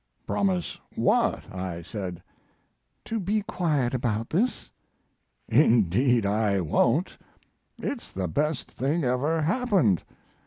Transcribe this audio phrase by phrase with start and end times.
[0.25, 2.23] "Promise what?" I said.
[3.05, 4.71] "To be quiet about this."
[5.47, 7.15] "Indeed I won't;
[7.77, 10.01] it's the best thing ever happened.